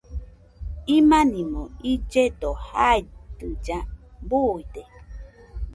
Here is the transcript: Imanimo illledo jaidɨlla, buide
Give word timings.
Imanimo 0.97 1.61
illledo 1.91 2.49
jaidɨlla, 2.67 3.77
buide 4.27 4.81